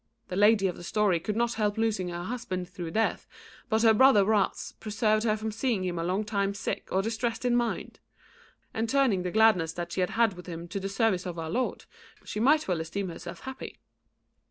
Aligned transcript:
The 0.29 0.35
lady 0.35 0.65
of 0.65 0.77
the 0.77 0.83
story 0.83 1.19
could 1.19 1.35
not 1.35 1.53
help 1.61 1.77
losing 1.77 2.07
her 2.09 2.23
husband 2.23 2.67
through 2.67 2.89
death, 2.89 3.27
but 3.69 3.83
her 3.83 3.93
brother's 3.93 4.25
wrath 4.25 4.73
preserved 4.79 5.25
her 5.25 5.37
from 5.37 5.51
seeing 5.51 5.83
him 5.83 5.99
a 5.99 6.03
long 6.03 6.23
time 6.23 6.55
sick 6.55 6.87
or 6.91 7.03
distressed 7.03 7.45
in 7.45 7.55
mind. 7.55 7.99
And 8.73 8.89
turning 8.89 9.21
the 9.21 9.29
gladness 9.29 9.73
that 9.73 9.91
she 9.91 10.01
had 10.01 10.09
had 10.09 10.33
with 10.33 10.47
him 10.47 10.67
to 10.69 10.79
the 10.79 10.89
service 10.89 11.27
of 11.27 11.37
Our 11.37 11.51
Lord, 11.51 11.85
she 12.25 12.39
might 12.39 12.67
well 12.67 12.81
esteem 12.81 13.09
herself 13.09 13.41
happy." 13.41 13.77